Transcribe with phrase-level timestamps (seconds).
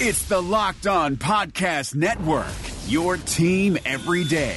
[0.00, 2.46] It's the Locked On Podcast Network,
[2.86, 4.56] your team every day.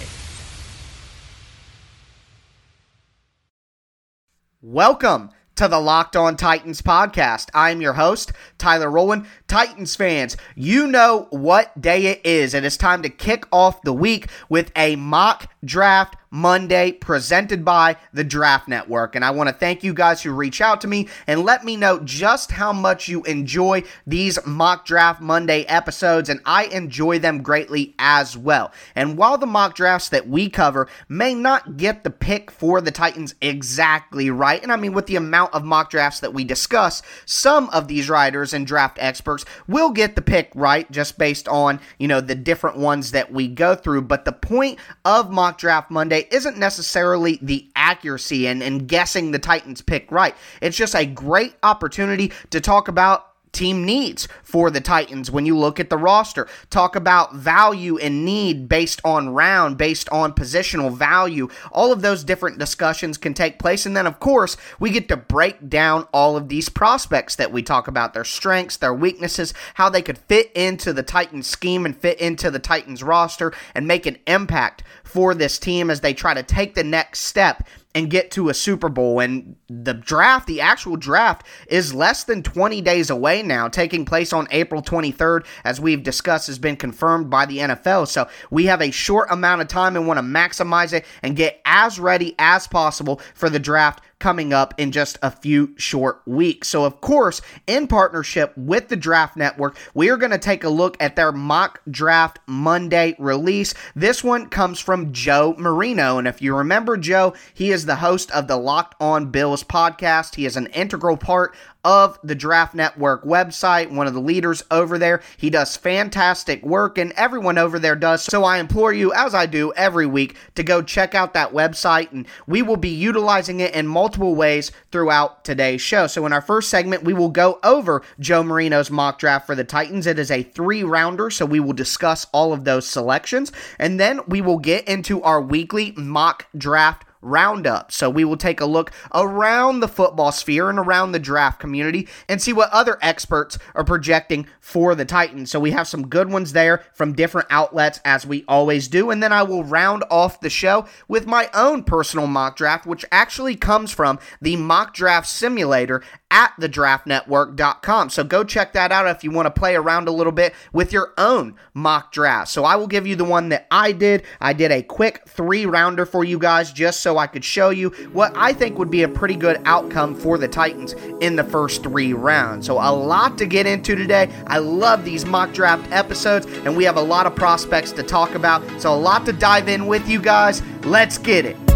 [4.62, 7.50] Welcome to the Locked On Titans podcast.
[7.56, 9.26] I'm your host, Tyler Rowland.
[9.48, 12.54] Titans fans, you know what day it is.
[12.54, 17.98] It is time to kick off the week with a mock draft Monday presented by
[18.14, 19.16] the Draft Network.
[19.16, 21.76] And I want to thank you guys who reach out to me and let me
[21.76, 26.30] know just how much you enjoy these mock draft Monday episodes.
[26.30, 28.72] And I enjoy them greatly as well.
[28.96, 32.92] And while the mock drafts that we cover may not get the pick for the
[32.92, 37.02] Titans exactly right, and I mean, with the amount of mock drafts that we discuss,
[37.26, 41.82] some of these writers and draft experts will get the pick right just based on,
[42.00, 44.04] you know, the different ones that we go through.
[44.04, 49.40] But the point of mock draft Monday isn't necessarily the accuracy and, and guessing the
[49.40, 50.36] Titans pick right.
[50.62, 55.58] It's just a great opportunity to talk about team needs for the Titans when you
[55.58, 56.48] look at the roster.
[56.70, 61.50] Talk about value and need based on round, based on positional value.
[61.72, 63.86] All of those different discussions can take place.
[63.86, 67.62] And then, of course, we get to break down all of these prospects that we
[67.62, 71.96] talk about their strengths, their weaknesses, how they could fit into the Titans scheme and
[71.96, 76.34] fit into the Titans roster and make an impact for this team as they try
[76.34, 79.20] to take the next step and get to a Super Bowl.
[79.20, 84.34] And the draft, the actual draft, is less than 20 days away now, taking place
[84.34, 88.08] on April 23rd, as we've discussed, has been confirmed by the NFL.
[88.08, 91.62] So we have a short amount of time and want to maximize it and get
[91.66, 96.70] as ready as possible for the draft coming up in just a few short weeks.
[96.70, 100.70] So, of course, in partnership with the Draft Network, we are going to take a
[100.70, 103.74] look at their mock draft Monday release.
[103.96, 106.20] This one comes from Joe Marino.
[106.20, 110.36] And if you remember Joe, he is the host of the Locked On Bills podcast.
[110.36, 114.98] He is an integral part of the Draft Network website, one of the leaders over
[114.98, 115.22] there.
[115.38, 118.24] He does fantastic work, and everyone over there does.
[118.24, 122.12] So I implore you, as I do every week, to go check out that website,
[122.12, 126.08] and we will be utilizing it in multiple ways throughout today's show.
[126.08, 129.64] So in our first segment, we will go over Joe Marino's mock draft for the
[129.64, 130.08] Titans.
[130.08, 134.22] It is a three rounder, so we will discuss all of those selections, and then
[134.28, 137.92] we will get into our weekly mock draft roundup.
[137.92, 142.08] So we will take a look around the football sphere and around the draft community
[142.28, 145.52] and see what other experts are projecting for the Titans.
[145.52, 149.10] So we have some good ones there from different outlets as we always do.
[149.10, 153.06] And then I will round off the show with my own personal mock draft, which
[153.12, 158.10] actually comes from the mock draft simulator at thedraftnetwork.com.
[158.10, 160.92] So go check that out if you want to play around a little bit with
[160.92, 162.50] your own mock draft.
[162.50, 164.24] So I will give you the one that I did.
[164.40, 167.90] I did a quick three rounder for you guys just so I could show you
[168.14, 171.84] what I think would be a pretty good outcome for the Titans in the first
[171.84, 172.66] three rounds.
[172.66, 174.32] So a lot to get into today.
[174.48, 178.36] I love these mock draft episodes, and we have a lot of prospects to talk
[178.36, 178.64] about.
[178.82, 180.62] So a lot to dive in with you guys.
[180.84, 181.71] Let's get it.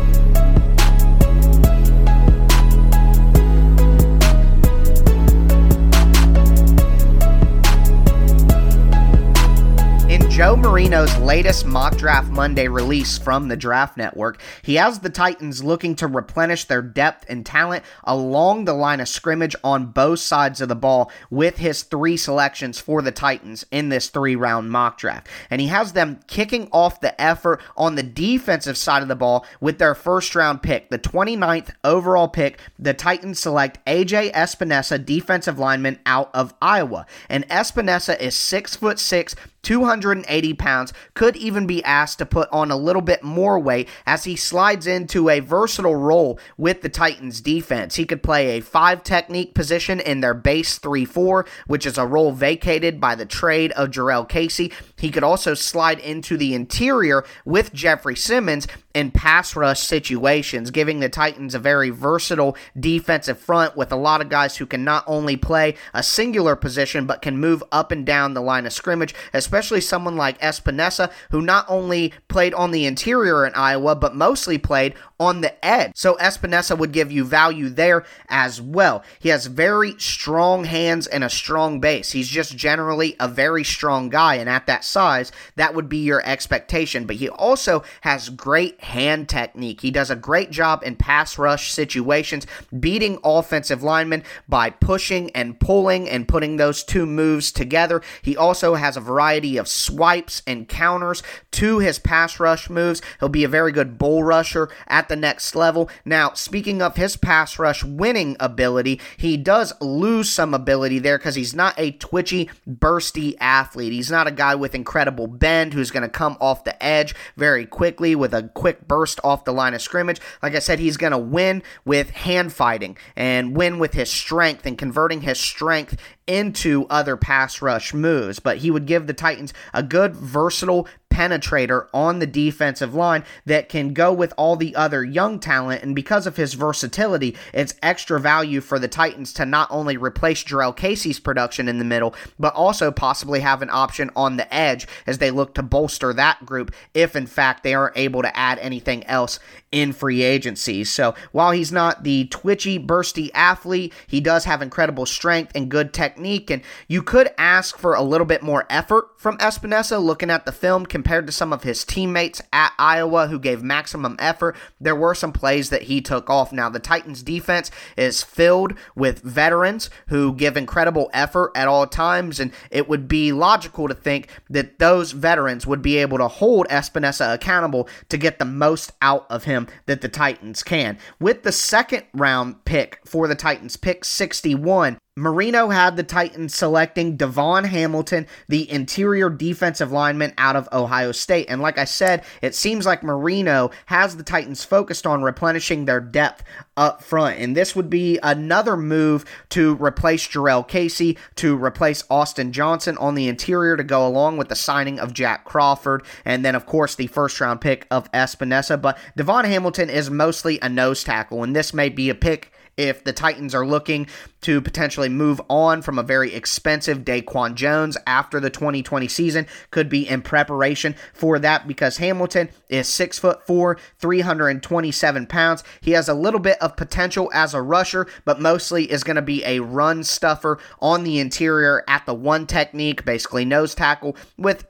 [10.36, 15.64] Joe Marino's latest mock draft Monday release from the Draft Network, he has the Titans
[15.64, 20.60] looking to replenish their depth and talent along the line of scrimmage on both sides
[20.60, 24.98] of the ball with his three selections for the Titans in this three round mock
[24.98, 25.30] draft.
[25.50, 29.46] And he has them kicking off the effort on the defensive side of the ball
[29.62, 32.60] with their first round pick, the 29th overall pick.
[32.78, 37.06] The Titans select AJ Epenesa, defensive lineman out of Iowa.
[37.30, 39.34] And Epenesa is six foot six
[39.66, 44.24] 280 pounds, could even be asked to put on a little bit more weight as
[44.24, 47.96] he slides into a versatile role with the Titans defense.
[47.96, 52.06] He could play a five technique position in their base 3 4, which is a
[52.06, 54.72] role vacated by the trade of Jurrell Casey.
[55.06, 61.00] He could also slide into the interior with Jeffrey Simmons in pass rush situations, giving
[61.00, 65.04] the Titans a very versatile defensive front with a lot of guys who can not
[65.06, 69.14] only play a singular position but can move up and down the line of scrimmage,
[69.32, 74.58] especially someone like Epenesa, who not only played on the interior in Iowa but mostly
[74.58, 75.92] played on the edge.
[75.96, 79.04] So Epenesa would give you value there as well.
[79.20, 82.12] He has very strong hands and a strong base.
[82.12, 86.26] He's just generally a very strong guy, and at that size, that would be your
[86.26, 87.06] expectation.
[87.06, 89.82] But he also has great hand technique.
[89.82, 92.46] He does a great job in pass rush situations,
[92.78, 98.02] beating offensive linemen by pushing and pulling and putting those two moves together.
[98.22, 103.02] He also has a variety of swipes and counters to his pass rush moves.
[103.20, 105.90] He'll be a very good bull rusher at the next level.
[106.04, 111.36] Now, speaking of his pass rush winning ability, he does lose some ability there because
[111.36, 113.94] he's not a twitchy, bursty athlete.
[113.94, 117.66] He's not a guy with incredible bend who's going to come off the edge very
[117.66, 120.22] quickly with a quick burst off the line of scrimmage.
[120.42, 124.66] Like I said, he's going to win with hand fighting and win with his strength
[124.66, 128.40] and converting his strength into other pass rush moves.
[128.40, 133.70] But he would give the Titans a good, versatile penetrator on the defensive line that
[133.70, 135.82] can go with all the other young talent.
[135.82, 140.44] And because of his versatility, it's extra value for the Titans to not only replace
[140.44, 144.88] Jurrell Casey's production in the middle, but also possibly have an option on the edge
[145.08, 148.60] as they look to bolster that group if, in fact, they aren't able to add
[148.60, 149.40] anything else
[149.72, 150.84] in free agency.
[150.84, 155.94] So while he's not the twitchy, bursty athlete, he does have incredible strength and good
[155.94, 156.15] technique.
[156.18, 160.52] And you could ask for a little bit more effort from Epenesa looking at the
[160.52, 164.56] film compared to some of his teammates at Iowa who gave maximum effort.
[164.80, 166.52] There were some plays that he took off.
[166.52, 172.40] Now, the Titans defense is filled with veterans who give incredible effort at all times,
[172.40, 176.68] and it would be logical to think that those veterans would be able to hold
[176.68, 180.98] Epenesa accountable to get the most out of him that the Titans can.
[181.20, 187.16] With the second round pick for the Titans, pick 61, Marino had the Titans selecting
[187.16, 191.46] Davon Hamilton, the interior defensive lineman out of Ohio State.
[191.50, 196.02] And like I said, it seems like Marino has the Titans focused on replenishing their
[196.02, 196.44] depth
[196.76, 197.40] up front.
[197.40, 203.16] And this would be another move to replace Jurrell Casey, to replace Austin Johnson on
[203.16, 206.94] the interior to go along with the signing of Jack Crawford, and then, of course,
[206.94, 208.82] the first round pick of Epenesa.
[208.82, 213.04] But Davon Hamilton is mostly a nose tackle, and this may be a pick if
[213.04, 214.08] the Titans are looking
[214.42, 219.90] to potentially move on from a very expensive Daquan Jones after the 2020 season, could
[219.90, 225.64] be in preparation for that because Hamilton is six foot four, 327 pounds.
[225.82, 229.22] He has a little bit of potential as a rusher, but mostly is going to
[229.22, 234.66] be a run stuffer on the interior at the one technique, basically nose tackle, with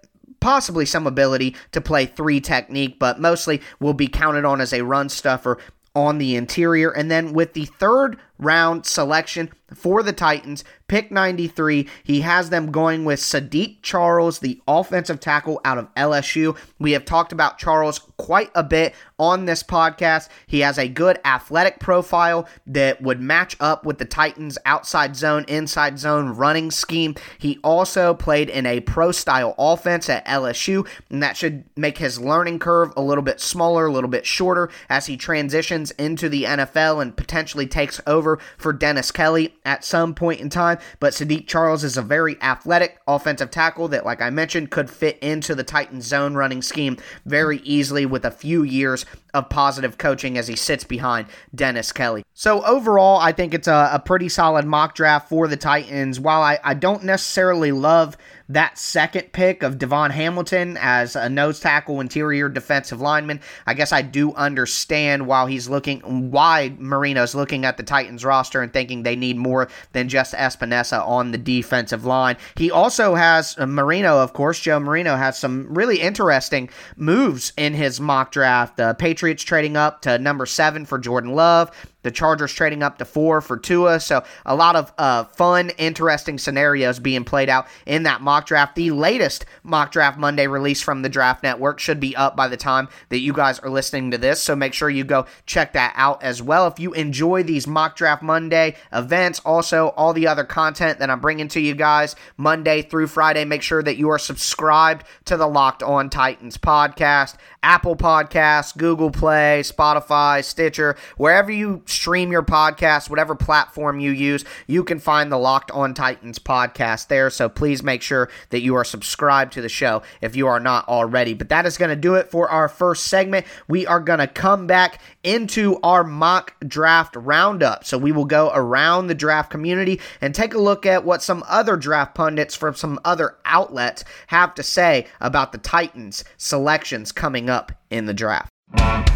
[0.46, 4.84] possibly some ability to play three technique, but mostly will be counted on as a
[4.84, 5.58] run stuffer
[5.96, 6.92] on the interior.
[6.92, 11.88] And then with the third round selection for the Titans, pick 93.
[12.04, 16.56] He has them going with Saahdiq Charles, the offensive tackle out of LSU.
[16.78, 20.30] We have talked about Charles quite a bit on this podcast.
[20.46, 25.46] He has a good athletic profile that would match up with the Titans' outside zone,
[25.48, 27.16] inside zone running scheme.
[27.40, 32.20] He also played in a pro style offense at LSU, and that should make his
[32.20, 36.44] learning curve a little bit smaller, a little bit shorter as he transitions into the
[36.44, 38.25] NFL and potentially takes over
[38.58, 40.80] for Dennis Kelly at some point in time.
[41.00, 45.20] But Saahdiq Charles is a very athletic offensive tackle that, like I mentioned, could fit
[45.20, 50.38] into the Titans' zone running scheme very easily with a few years of positive coaching
[50.38, 52.24] as he sits behind Dennis Kelly.
[52.34, 56.20] So, overall, I think it's a, a pretty solid mock draft for the Titans.
[56.20, 58.18] While I, I don't necessarily love
[58.50, 63.42] that second pick of Davon Hamilton as a nose tackle interior defensive lineman.
[63.66, 68.62] I guess I do understand while he's looking why Marino's looking at the Titans roster
[68.62, 72.38] and thinking they need more than just Epenesa on the defensive line.
[72.56, 77.74] He also has uh, Marino, of course, Joe Marino has some really interesting moves in
[77.74, 78.78] his mock draft.
[78.78, 81.72] The Patriots trading up to number seven for Jordan Love.
[82.06, 84.00] The Chargers trading up to four for Tua.
[84.00, 88.76] So a lot of uh, fun, interesting scenarios being played out in that mock draft.
[88.76, 92.58] The latest mock draft Monday release from the Draft Network should be up by the
[92.58, 94.40] time that you guys are listening to this.
[94.40, 96.68] So make sure you go check that out as well.
[96.68, 101.20] If you enjoy these mock draft Monday events, also all the other content that I'm
[101.20, 105.48] bringing to you guys Monday through Friday, make sure that you are subscribed to the
[105.48, 113.10] Locked On Titans podcast, Apple Podcasts, Google Play, Spotify, Stitcher, wherever you stream your podcast,
[113.10, 117.30] whatever platform you use, you can find the Locked On Titans podcast there.
[117.30, 120.88] So please make sure that you are subscribed to the show if you are not
[120.88, 121.34] already.
[121.34, 123.46] But that is going to do it for our first segment.
[123.68, 127.86] We are going to come back into our mock draft roundup.
[127.86, 131.44] So we will go around the draft community and take a look at what some
[131.48, 137.50] other draft pundits from some other outlets have to say about the Titans selections coming
[137.50, 138.52] up in the draft.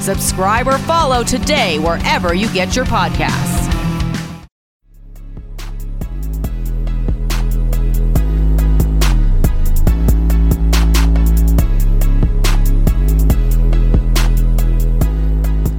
[0.00, 3.68] Subscribe or follow today wherever you get your podcasts.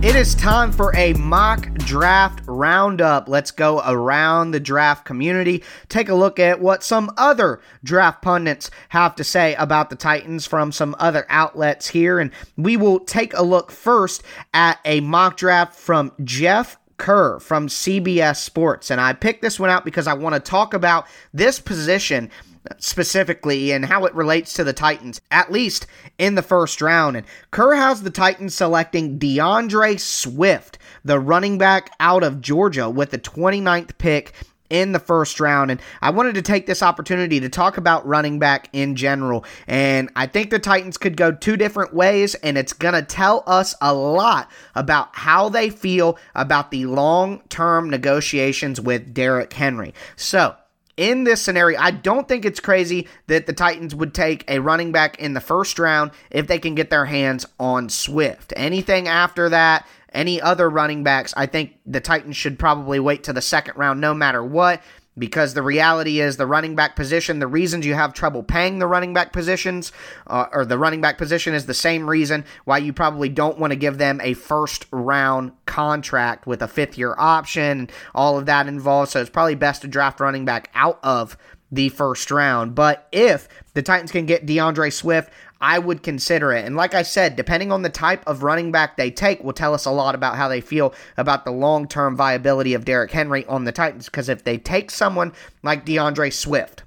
[0.03, 3.27] It is time for a mock draft roundup.
[3.27, 8.71] Let's go around the draft community, take a look at what some other draft pundits
[8.89, 12.19] have to say about the Titans from some other outlets here.
[12.19, 14.23] And we will take a look first
[14.53, 18.91] at a mock draft from Jeff Kerr from CBS Sports.
[18.91, 22.29] And I picked this one out because I want to talk about this position
[22.77, 25.87] specifically and how it relates to the Titans, at least
[26.17, 27.17] in the first round.
[27.17, 33.11] And Kerr has the Titans selecting DeAndre Swift, the running back out of Georgia, with
[33.11, 34.33] the 29th pick
[34.71, 35.69] in the first round.
[35.69, 39.45] And I wanted to take this opportunity to talk about running back in general.
[39.67, 43.43] And I think the Titans could go two different ways, and it's going to tell
[43.45, 49.93] us a lot about how they feel about the long term negotiations with Derrick Henry.
[50.15, 50.55] So,
[51.01, 54.91] in this scenario, I don't think it's crazy that the Titans would take a running
[54.91, 58.53] back in the first round if they can get their hands on Swift.
[58.55, 63.33] Anything after that, any other running backs, I think the Titans should probably wait to
[63.33, 64.83] the second round no matter what
[65.17, 68.87] because the reality is the running back position the reasons you have trouble paying the
[68.87, 69.91] running back positions
[70.27, 73.71] uh, or the running back position is the same reason why you probably don't want
[73.71, 78.67] to give them a first round contract with a fifth year option all of that
[78.67, 79.11] involved.
[79.11, 81.37] So it's probably best to draft running back out of
[81.71, 82.75] the first round.
[82.75, 86.65] But if the titans can get DeAndre swift I would consider it.
[86.65, 89.75] And like I said, depending on the type of running back they take, will tell
[89.75, 93.45] us a lot about how they feel about the long term viability of Derrick Henry
[93.45, 94.05] on the Titans.
[94.05, 96.83] Because if they take someone like DeAndre Swift,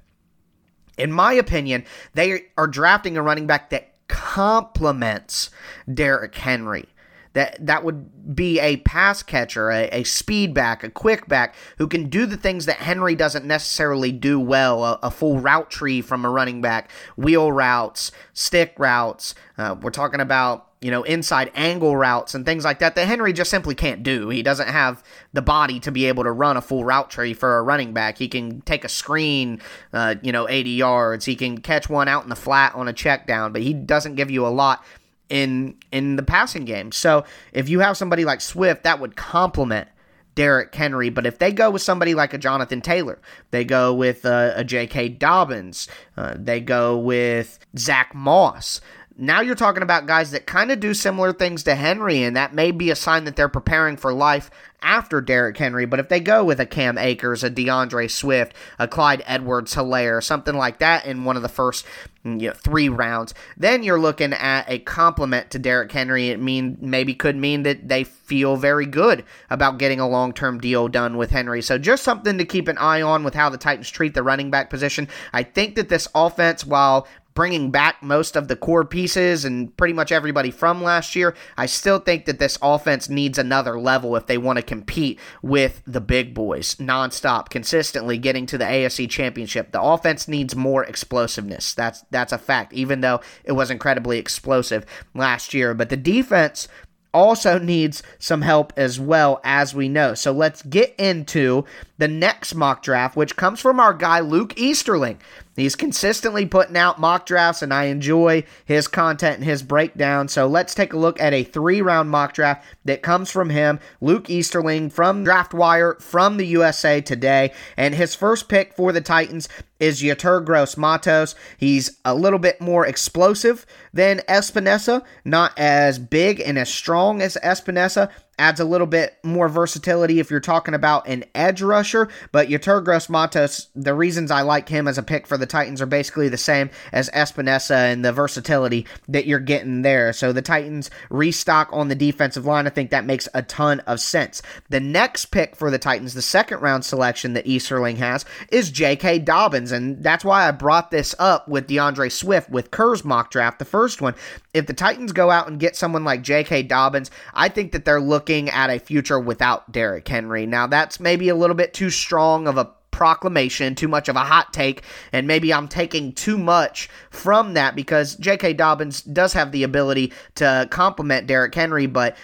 [0.97, 5.49] in my opinion, they are drafting a running back that complements
[5.91, 6.85] Derrick Henry.
[7.35, 11.87] That that would be a pass catcher, a, a speed back, a quick back who
[11.87, 14.83] can do the things that Henry doesn't necessarily do well.
[14.83, 19.35] A, a full route tree from a running back, wheel routes, stick routes.
[19.57, 23.33] Uh, we're talking about you know, inside angle routes and things like that that Henry
[23.33, 24.29] just simply can't do.
[24.29, 27.57] He doesn't have the body to be able to run a full route tree for
[27.57, 28.19] a running back.
[28.19, 29.61] He can take a screen,
[29.93, 31.25] uh, you know, 80 yards.
[31.25, 34.13] He can catch one out in the flat on a check down, but he doesn't
[34.13, 34.83] give you a lot
[35.29, 36.91] in in the passing game.
[36.91, 39.87] So if you have somebody like Swift, that would complement
[40.35, 41.09] Derrick Henry.
[41.09, 43.19] But if they go with somebody like a Jonathan Taylor,
[43.51, 45.09] they go with uh, a J.K.
[45.09, 48.81] Dobbins, uh, they go with Zach Moss.
[49.17, 52.53] Now you're talking about guys that kind of do similar things to Henry, and that
[52.53, 55.85] may be a sign that they're preparing for life after Derrick Henry.
[55.85, 60.21] But if they go with a Cam Akers, a DeAndre Swift, a Clyde Edwards Helaire,
[60.21, 61.85] something like that in one of the first
[62.25, 66.27] mm, you know, three rounds, then you're looking at a compliment to Derrick Henry.
[66.27, 70.59] It mean maybe could mean that they feel very good about getting a long term
[70.59, 71.61] deal done with Henry.
[71.61, 74.51] So just something to keep an eye on with how the Titans treat the running
[74.51, 75.07] back position.
[75.31, 79.93] I think that this offense, while bringing back most of the core pieces and pretty
[79.93, 84.25] much everybody from last year, I still think that this offense needs another level if
[84.25, 89.71] they want to compete with the big boys nonstop, consistently getting to the AFC Championship.
[89.71, 91.73] The offense needs more explosiveness.
[91.73, 95.73] That's that's a fact, even though it was incredibly explosive last year.
[95.73, 96.69] But the defense
[97.15, 100.13] also needs some help as well, as we know.
[100.13, 101.63] So let's get into
[101.97, 105.19] the next mock draft, which comes from our guy Luke Easterling.
[105.55, 110.27] He's consistently putting out mock drafts, and I enjoy his content and his breakdown.
[110.27, 113.79] So let's take a look at a three round mock draft that comes from him,
[114.01, 117.53] Luke Easterling from DraftWire from the USA Today.
[117.77, 119.47] And his first pick for the Titans
[119.79, 121.35] is Yetur Gross Matos.
[121.57, 127.37] He's a little bit more explosive than Epenesa, not as big and as strong as
[127.43, 128.09] Epenesa.
[128.37, 132.09] Adds a little bit more versatility if you're talking about an edge rusher.
[132.33, 135.81] But Yetur Gross Matos, the reasons I like him as a pick for the Titans
[135.81, 140.11] are basically the same as Epenesa and the versatility that you're getting there.
[140.11, 142.67] So the Titans restock on the defensive line.
[142.67, 144.41] I think that makes a ton of sense.
[144.67, 149.19] The next pick for the Titans, the second round selection that Easterling has, is J.K.
[149.19, 149.71] Dobbins.
[149.71, 153.65] And that's why I brought this up with DeAndre Swift with Kerr's mock draft, the
[153.65, 154.13] first one.
[154.53, 156.63] If the Titans go out and get someone like J.K.
[156.63, 160.47] Dobbins, I think that they're looking looking at a future without Derrick Henry.
[160.47, 164.23] Now, that's maybe a little bit too strong of a proclamation, too much of a
[164.23, 168.53] hot take, and maybe I'm taking too much from that because J.K.
[168.53, 172.17] Dobbins does have the ability to complement Derrick Henry, but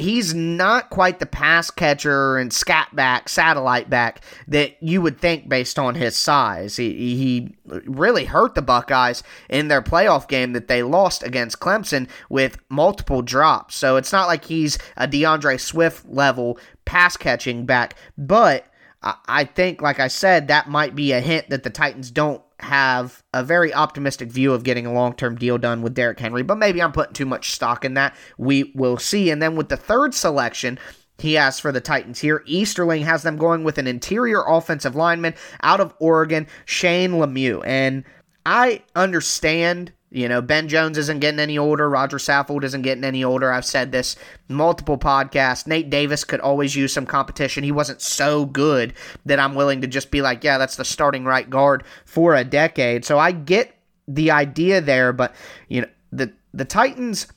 [0.00, 5.48] he's not quite the pass catcher and scat back, satellite back that you would think
[5.48, 6.76] based on his size.
[6.76, 12.08] He, he really hurt the Buckeyes in their playoff game that they lost against Clemson
[12.28, 13.76] with multiple drops.
[13.76, 18.64] So it's not like he's a DeAndre Swift level pass catching back, but
[19.02, 23.22] I think, like I said, that might be a hint that the Titans don't have
[23.32, 26.58] a very optimistic view of getting a long term deal done with Derrick Henry, but
[26.58, 28.14] maybe I'm putting too much stock in that.
[28.36, 29.30] We will see.
[29.30, 30.78] And then with the third selection,
[31.16, 32.42] he has for the Titans here.
[32.46, 37.62] Easterling has them going with an interior offensive lineman out of Oregon, Shane Lemieux.
[37.64, 38.04] And
[38.44, 41.88] I understand you know, Ben Jones isn't getting any older.
[41.88, 43.52] Roger Saffold isn't getting any older.
[43.52, 44.16] I've said this
[44.48, 45.68] multiple podcasts.
[45.68, 47.62] Nate Davis could always use some competition.
[47.62, 48.92] He wasn't so good
[49.24, 52.42] that I'm willing to just be like, yeah, that's the starting right guard for a
[52.42, 53.04] decade.
[53.04, 53.72] So I get
[54.08, 55.34] the idea there, but
[55.68, 57.28] you know, the the Titans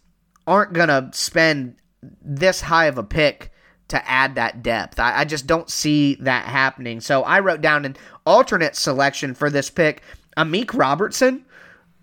[0.48, 1.75] aren't gonna spend
[2.24, 3.51] this high of a pick
[3.89, 5.00] to add that depth.
[5.00, 7.00] I, I just don't see that happening.
[7.01, 10.01] So I wrote down an alternate selection for this pick.
[10.36, 11.46] Amik Robertson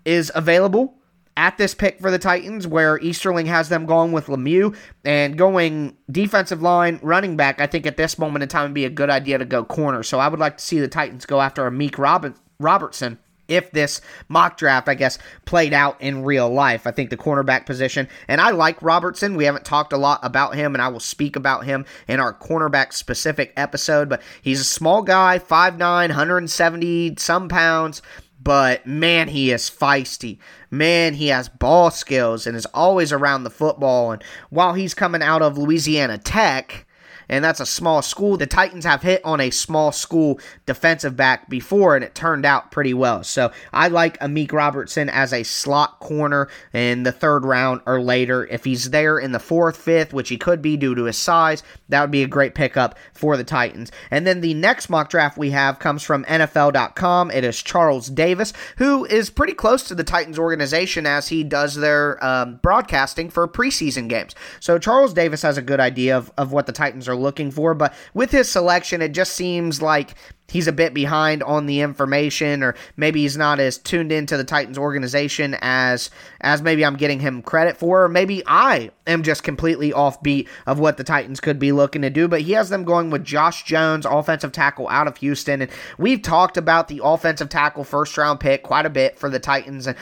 [0.05, 0.95] is available
[1.37, 5.95] at this pick for the Titans, where Easterling has them going with Lemieux and going
[6.11, 7.61] defensive line, running back.
[7.61, 10.03] I think at this moment in time would be a good idea to go corner.
[10.03, 13.17] So I would like to see the Titans go after Amik Robin- Robertson
[13.47, 16.87] if this mock draft, I guess, played out in real life.
[16.87, 19.35] I think the cornerback position, and I like Robertson.
[19.35, 22.33] We haven't talked a lot about him, and I will speak about him in our
[22.33, 28.01] cornerback specific episode, but he's a small guy, 5'9, 170 some pounds
[28.43, 30.37] but man, he is feisty.
[30.69, 34.11] Man, he has ball skills and is always around the football.
[34.11, 36.85] And while he's coming out of Louisiana Tech,
[37.31, 38.37] and that's a small school.
[38.37, 42.71] The Titans have hit on a small school defensive back before, and it turned out
[42.71, 43.23] pretty well.
[43.23, 48.45] So I like Amik Robertson as a slot corner in the third round or later.
[48.45, 51.63] If he's there in the fourth, fifth, which he could be due to his size,
[51.87, 53.91] that would be a great pickup for the Titans.
[54.11, 57.31] And then the next mock draft we have comes from NFL.com.
[57.31, 61.75] It is Charles Davis, who is pretty close to the Titans organization as he does
[61.75, 64.35] their um, broadcasting for preseason games.
[64.59, 67.73] So Charles Davis has a good idea of, of what the Titans are looking for.
[67.73, 70.15] But with his selection, it just seems like
[70.51, 74.43] he's a bit behind on the information or maybe he's not as tuned into the
[74.43, 76.09] Titans organization as
[76.41, 80.79] as maybe I'm getting him credit for or maybe I am just completely offbeat of
[80.79, 82.27] what the Titans could be looking to do.
[82.27, 85.61] But he has them going with Josh Jones offensive tackle out of Houston.
[85.61, 89.39] And we've talked about the offensive tackle first round pick quite a bit for the
[89.39, 89.87] Titans.
[89.87, 89.97] And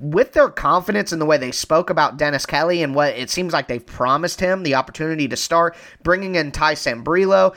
[0.00, 3.52] with their confidence in the way they spoke about Dennis Kelly and what it seems
[3.52, 7.54] like they've promised him the opportunity to start bringing in Ty Sambrailo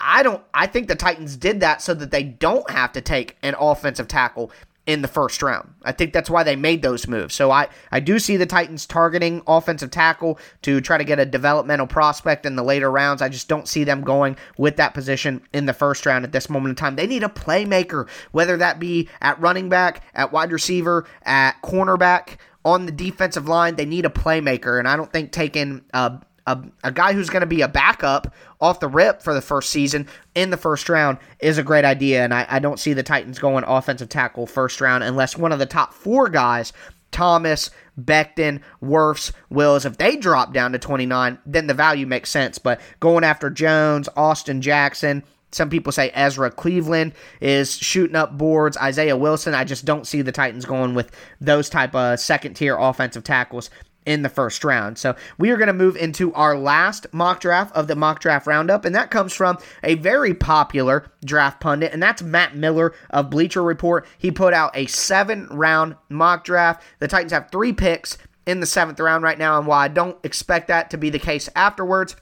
[0.00, 3.36] I don't I think the Titans did that so that they don't have to take
[3.42, 4.50] an offensive tackle
[4.86, 5.72] in the first round.
[5.82, 7.34] I think that's why they made those moves.
[7.34, 11.26] So I, I do see the Titans targeting offensive tackle to try to get a
[11.26, 13.22] developmental prospect in the later rounds.
[13.22, 16.50] I just don't see them going with that position in the first round at this
[16.50, 16.96] moment in time.
[16.96, 22.38] They need a playmaker, whether that be at running back, at wide receiver, at cornerback,
[22.64, 23.76] on the defensive line.
[23.76, 27.40] They need a playmaker, and I don't think taking a a, a guy who's going
[27.40, 31.18] to be a backup off the rip for the first season in the first round
[31.40, 32.22] is a great idea.
[32.22, 35.58] And I, I don't see the Titans going offensive tackle first round unless one of
[35.58, 36.72] the top four guys,
[37.10, 42.58] Thomas, Becton, Wirfs, Wills, if they drop down to 29, then the value makes sense.
[42.58, 45.22] But going after Jones, Austin Jackson,
[45.52, 48.76] some people say Ezra Cleveland is shooting up boards.
[48.76, 52.76] Isaiah Wilson, I just don't see the Titans going with those type of second tier
[52.78, 53.70] offensive tackles
[54.10, 54.98] in the first round.
[54.98, 58.44] So we are going to move into our last mock draft of the mock draft
[58.44, 63.30] roundup, and that comes from a very popular draft pundit, and that's Matt Miller of
[63.30, 64.04] Bleacher Report.
[64.18, 66.82] He put out a seven round mock draft.
[66.98, 70.18] The Titans have three picks in the seventh round right now, and while I don't
[70.24, 72.16] expect that to be the case afterwards,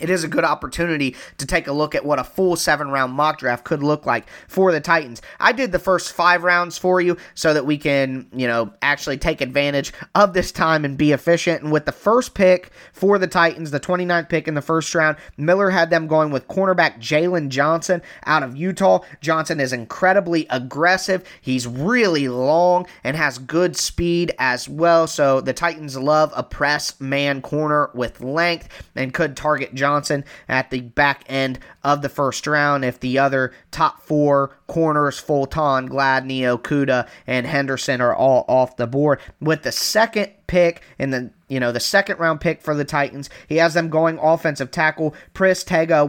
[0.00, 3.12] it is a good opportunity to take a look at what a full seven round
[3.12, 5.22] mock draft could look like for the Titans.
[5.40, 9.18] I did the first five rounds for you so that we can, you know, actually
[9.18, 11.62] take advantage of this time and be efficient.
[11.62, 15.16] And with the first pick for the Titans, the 29th pick in the first round,
[15.36, 19.00] Miller had them going with cornerback Jaylon Johnson out of Utah.
[19.20, 21.24] Johnson is incredibly aggressive.
[21.40, 25.06] He's really long and has good speed as well.
[25.06, 30.22] So the Titans love a press man corner with length and could target Johnson Johnson
[30.48, 35.88] at the back end of the first round if the other top four corners, Fulton,
[35.88, 39.18] Gladney, Okudah, and Henderson are all off the board.
[39.40, 43.30] With the second pick in the you know the second round pick for the Titans,
[43.48, 46.06] he has them going offensive tackle Pris Tega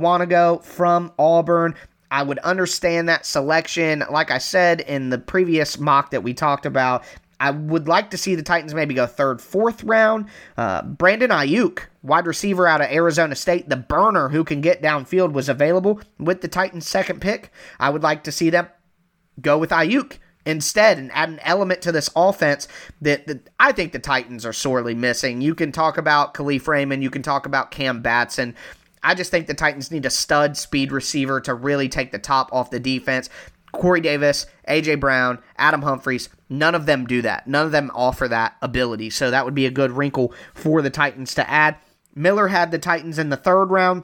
[0.61, 1.75] from Auburn.
[2.11, 4.03] I would understand that selection.
[4.11, 7.03] Like I said in the previous mock that we talked about,
[7.39, 10.25] I would like to see the Titans maybe go third, fourth round.
[10.57, 15.33] Uh, Brandon Aiyuk, wide receiver out of Arizona State, the burner who can get downfield,
[15.33, 17.51] was available with the Titans' second pick.
[17.79, 18.67] I would like to see them
[19.41, 22.67] go with Aiyuk instead and add an element to this offense
[23.01, 25.41] that, that, I think the Titans are sorely missing.
[25.41, 28.55] You can talk about Kalif Raymond, you can talk about Cam Batson.
[29.03, 32.51] I just think the Titans need a stud speed receiver to really take the top
[32.51, 33.29] off the defense.
[33.71, 37.47] Corey Davis, AJ Brown, Adam Humphries, none of them do that.
[37.47, 39.11] None of them offer that ability.
[39.11, 41.77] So that would be a good wrinkle for the Titans to add.
[42.19, 44.03] Miller had the Titans in the third round.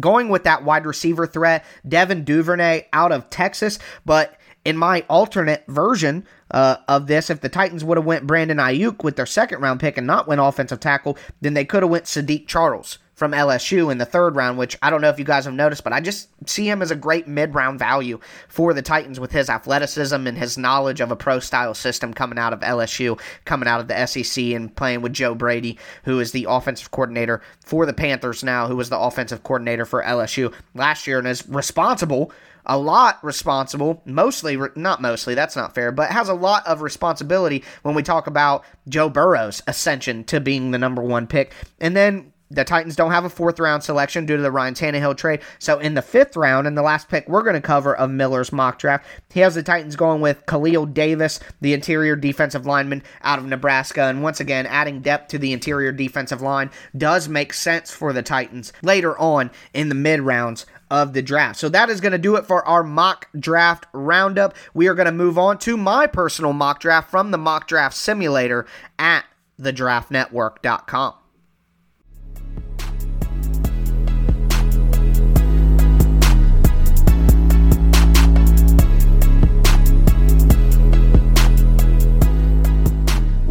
[0.00, 5.64] Going with that wide receiver threat, Devin Duvernay out of Texas, but in my alternate
[5.68, 9.60] version uh, of this, if the Titans would have went Brandon Aiyuk with their second
[9.60, 13.32] round pick and not went offensive tackle, then they could have went Saahdiq Charles from
[13.32, 15.94] LSU in the third round, which I don't know if you guys have noticed, but
[15.94, 19.48] I just see him as a great mid round value for the Titans with his
[19.48, 23.80] athleticism and his knowledge of a pro style system coming out of LSU, coming out
[23.80, 27.94] of the SEC, and playing with Joe Brady, who is the offensive coordinator for the
[27.94, 32.30] Panthers now, who was the offensive coordinator for LSU last year and is responsible
[32.66, 37.62] a lot responsible, mostly, not mostly, that's not fair, but has a lot of responsibility
[37.82, 41.54] when we talk about Joe Burrow's ascension to being the number one pick.
[41.80, 45.16] And then the Titans don't have a fourth round selection due to the Ryan Tannehill
[45.16, 45.40] trade.
[45.58, 48.52] So in the fifth round, and the last pick we're going to cover of Miller's
[48.52, 53.38] mock draft, he has the Titans going with Khalil Davis, the interior defensive lineman out
[53.38, 54.04] of Nebraska.
[54.04, 58.22] And once again, adding depth to the interior defensive line does make sense for the
[58.22, 61.58] Titans later on in the mid rounds of the draft.
[61.58, 64.54] So that is going to do it for our mock draft roundup.
[64.72, 67.96] We are going to move on to my personal mock draft from the mock draft
[67.96, 68.66] simulator
[68.98, 69.24] at
[69.60, 71.14] thedraftnetwork.com.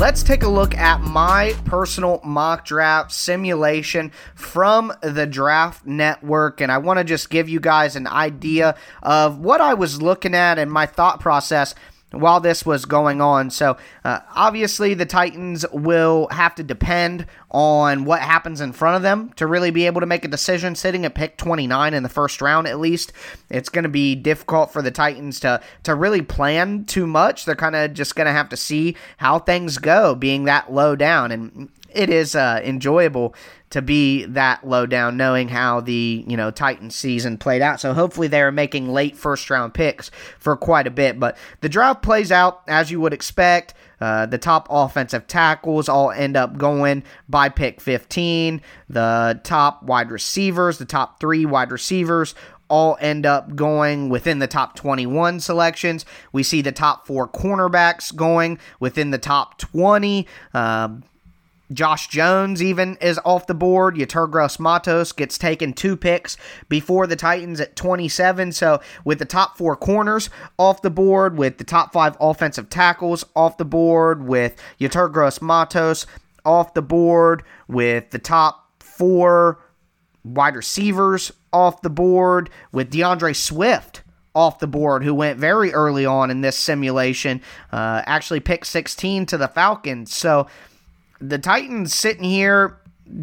[0.05, 6.61] let's take a look at my personal mock draft simulation from the Draft Network.
[6.61, 10.35] And I want to just give you guys an idea of what I was looking
[10.35, 11.73] at and my thought process
[12.15, 13.49] while this was going on.
[13.49, 19.01] So, uh, obviously, the Titans will have to depend on what happens in front of
[19.01, 20.75] them to really be able to make a decision.
[20.75, 23.13] Sitting at pick 29 in the first round, at least,
[23.49, 27.45] it's going to be difficult for the Titans to, to really plan too much.
[27.45, 30.95] They're kind of just going to have to see how things go, being that low
[30.95, 31.31] down.
[31.31, 33.33] And it is uh, enjoyable
[33.75, 37.81] to be that low down, knowing how the you know Titans season played out.
[37.81, 41.19] So hopefully they are making late first round picks for quite a bit.
[41.19, 43.73] But the draft plays out as you would expect.
[43.99, 48.61] Uh, the top offensive tackles all end up going by pick 15.
[48.87, 52.33] The top wide receivers, the top three wide receivers,
[52.69, 56.05] all end up going within the top 21 selections.
[56.31, 60.25] We see the top four cornerbacks going within the top 20.
[60.53, 60.89] Uh,
[61.71, 63.95] Josh Jones even is off the board.
[63.95, 66.37] Yetur Gross-Matos gets taken two picks
[66.69, 68.51] before the Titans at 27.
[68.51, 73.25] So with the top four corners off the board, with the top five offensive tackles
[73.35, 76.05] off the board, with Yetur Gross-Matos
[76.45, 79.59] off the board, with the top four
[80.23, 84.03] wide receivers off the board, with DeAndre Swift
[84.35, 89.25] off the board, who went very early on in this simulation, uh, actually picked 16
[89.27, 90.13] to the Falcons.
[90.13, 90.47] So
[91.19, 92.79] the Titans sitting here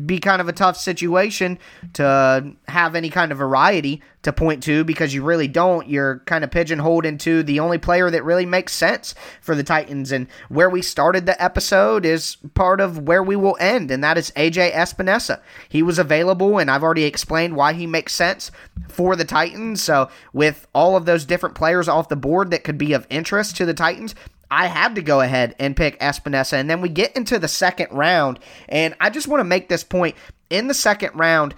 [0.07, 1.59] be kind of a tough situation
[1.95, 5.89] to have any kind of variety to point to because you really don't.
[5.89, 10.13] You're kind of pigeonholed into the only player that really makes sense for the Titans.
[10.13, 14.17] And where we started the episode is part of where we will end, and that
[14.17, 15.41] is AJ Epenesa.
[15.69, 18.53] He was available, and I've already explained why he makes sense
[18.89, 19.83] for the Titans.
[19.83, 23.57] So, with all of those different players off the board that could be of interest
[23.57, 24.15] to the Titans,
[24.53, 26.53] I had to go ahead and pick Epenesa.
[26.53, 28.39] And then we get into the second round.
[28.69, 30.15] And I just want to make this point.
[30.51, 31.55] In the second round,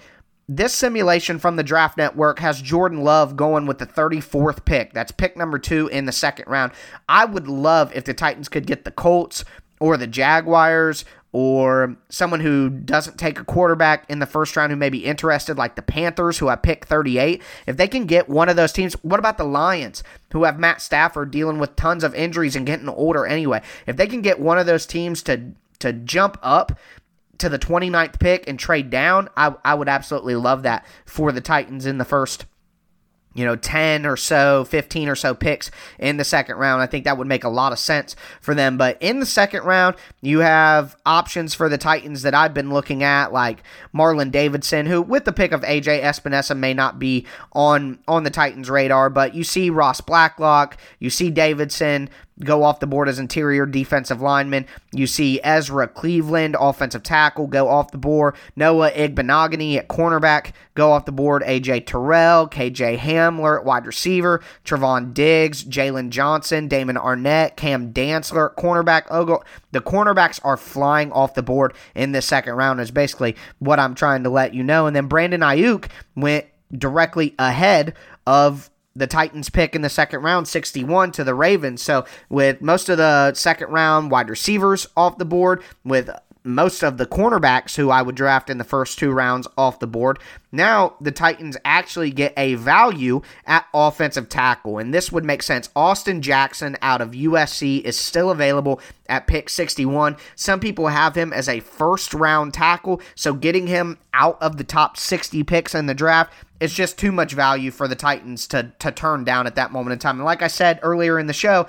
[0.47, 4.93] this simulation from the Draft Network has Jordan Love going with the 34th pick.
[4.93, 6.71] That's pick number two in the second round.
[7.09, 9.43] I would love if the Titans could get the Colts
[9.81, 11.03] or the Jaguars
[11.35, 15.57] or someone who doesn't take a quarterback in the first round who may be interested,
[15.57, 17.41] like the Panthers, who I picked 38.
[17.67, 20.81] If they can get one of those teams, what about the Lions, who have Matt
[20.81, 23.61] Stafford dealing with tons of injuries and getting older anyway?
[23.85, 26.79] If they can get one of those teams to to jump up
[27.39, 31.41] to the 29th pick and trade down, I, I would absolutely love that for the
[31.41, 32.45] Titans in the first
[33.35, 35.69] you know, 10 or so, 15 or so picks
[35.99, 36.81] in the second round.
[36.81, 38.77] I think that would make a lot of sense for them.
[38.77, 43.03] But in the second round, you have options for the Titans that I've been looking
[43.03, 43.61] at, like
[43.93, 48.29] Marlon Davidson, who with the pick of AJ Epenesa may not be on on the
[48.29, 52.09] Titans' radar, but you see Ross Blacklock, you see Davidson,
[52.43, 54.65] go off the board as interior defensive lineman.
[54.91, 58.35] You see Ezra Cleveland, offensive tackle, go off the board.
[58.55, 61.43] Noah Igbinoghene at cornerback, go off the board.
[61.43, 64.41] AJ Terrell, KJ Hamler at wide receiver.
[64.63, 69.07] Trevon Diggs, Jaylon Johnson, Damon Arnette, Cam Dantzler at cornerback.
[69.09, 69.43] Oh, Ogo.
[69.71, 73.95] The cornerbacks are flying off the board in the second round, is basically what I'm
[73.95, 74.87] trying to let you know.
[74.87, 77.93] And then Brandon Aiyuk went directly ahead
[78.25, 81.81] of the Titans pick in the second round, 61 to the Ravens.
[81.81, 86.09] So, with most of the second round wide receivers off the board, with
[86.45, 89.87] most of the cornerbacks who I would draft in the first two rounds off the
[89.87, 90.19] board.
[90.51, 95.69] Now the Titans actually get a value at offensive tackle, and this would make sense.
[95.75, 98.79] Austin Jackson out of USC is still available
[99.09, 100.17] at pick 61.
[100.35, 104.63] Some people have him as a first round tackle, so getting him out of the
[104.63, 108.71] top 60 picks in the draft is just too much value for the Titans to,
[108.79, 110.17] to turn down at that moment in time.
[110.17, 111.67] And like I said earlier in the show,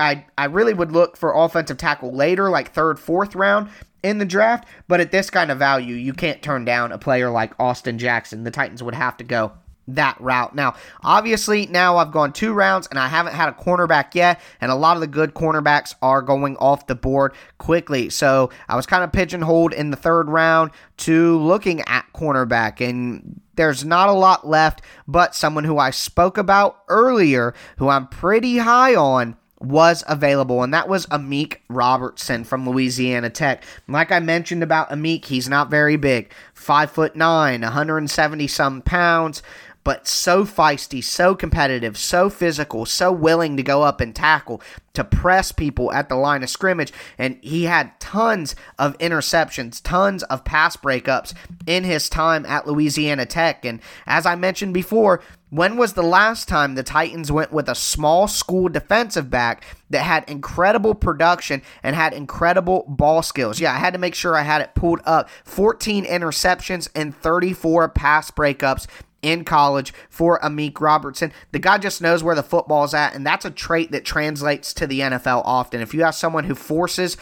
[0.00, 3.70] I, I really would look for offensive tackle later, like third, fourth round
[4.02, 4.68] in the draft.
[4.86, 8.44] But at this kind of value, you can't turn down a player like Austin Jackson.
[8.44, 9.52] The Titans would have to go
[9.88, 10.54] that route.
[10.54, 14.70] Now, obviously, now I've gone two rounds and I haven't had a cornerback yet, and
[14.70, 18.10] a lot of the good cornerbacks are going off the board quickly.
[18.10, 23.40] So I was kind of pigeonholed in the third round to looking at cornerback, and
[23.54, 28.58] there's not a lot left, but someone who I spoke about earlier, who I'm pretty
[28.58, 33.64] high on was available, and that was Amik Robertson from Louisiana Tech.
[33.88, 39.42] Like I mentioned about Amik, he's not very big, five foot nine, 170 some pounds
[39.88, 44.60] but so feisty, so competitive, so physical, so willing to go up and tackle,
[44.92, 46.92] to press people at the line of scrimmage.
[47.16, 51.32] And he had tons of interceptions, tons of pass breakups
[51.66, 53.64] in his time at Louisiana Tech.
[53.64, 57.74] And as I mentioned before, when was the last time the Titans went with a
[57.74, 63.58] small school defensive back that had incredible production and had incredible ball skills?
[63.58, 65.30] Yeah, I had to make sure I had it pulled up.
[65.44, 68.86] 14 interceptions and 34 pass breakups
[69.22, 71.32] in college for Amik Robertson.
[71.52, 74.86] The guy just knows where the football's at, and that's a trait that translates to
[74.86, 75.80] the NFL often.
[75.80, 77.16] If you have someone who forces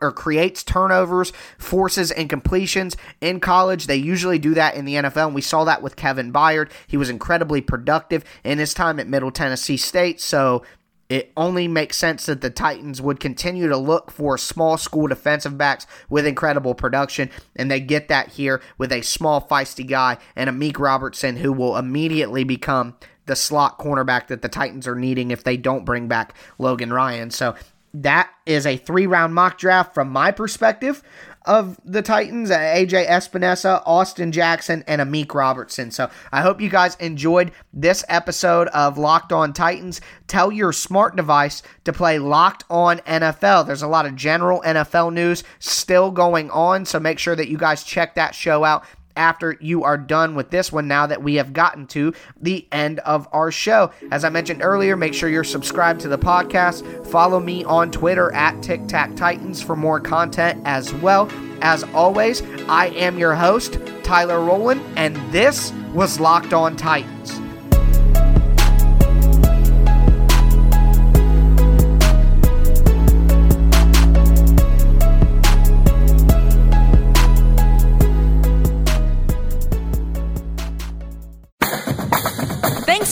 [0.00, 3.86] or creates turnovers, forces incompletions in college.
[3.86, 6.70] They usually do that in the NFL, and we saw that with Kevin Byard.
[6.86, 10.20] He was incredibly productive in his time at Middle Tennessee State.
[10.20, 10.62] So
[11.08, 15.56] it only makes sense that the Titans would continue to look for small school defensive
[15.56, 20.50] backs with incredible production, and they get that here with a small, feisty guy and
[20.50, 25.44] Amik Robertson, who will immediately become the slot cornerback that the Titans are needing if
[25.44, 27.30] they don't bring back Logan Ryan.
[27.30, 27.54] So
[28.02, 31.02] that is a three round mock draft from my perspective
[31.46, 35.90] of the Titans uh, AJ Epenesa, Austin Jackson, and Amik Robertson.
[35.90, 40.00] So I hope you guys enjoyed this episode of Locked On Titans.
[40.26, 43.66] Tell your smart device to play Locked On NFL.
[43.66, 47.56] There's a lot of general NFL news still going on, so make sure that you
[47.56, 48.84] guys check that show out
[49.16, 53.00] after you are done with this one now that we have gotten to the end
[53.00, 53.90] of our show.
[54.10, 57.06] As I mentioned earlier, make sure you're subscribed to the podcast.
[57.06, 61.30] Follow me on Twitter at Tic Tac Titans for more content as well.
[61.62, 67.45] As always, I am your host, Tyler Rowland, and this was Locked On Titans.